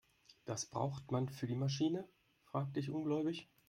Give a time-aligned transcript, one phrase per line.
[0.45, 2.09] Das braucht man für die Maschine?,
[2.45, 3.51] fragte ich ungläubig.